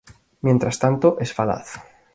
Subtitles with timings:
[0.41, 1.73] Mientras tanto, es falaz.